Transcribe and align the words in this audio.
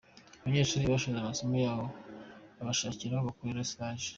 Abanyeshuri 0.41 0.89
basoje 0.91 1.17
amasomo 1.19 1.55
babashakira 2.55 3.13
aho 3.15 3.23
bakorera 3.27 3.69
stage. 3.71 4.07